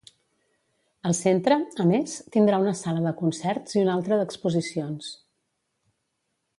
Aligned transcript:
El 1.09 1.13
Centre, 1.17 1.57
a 1.83 1.85
més, 1.91 2.15
tindrà 2.37 2.61
una 2.65 2.75
sala 2.81 3.05
de 3.05 3.13
concerts 3.21 3.79
i 3.79 3.83
una 3.87 3.95
altra 3.99 4.21
d'exposicions. 4.23 5.15